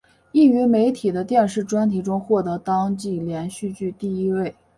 [0.31, 4.55] 亦于媒体的电视专题中获得当季连续剧第一位。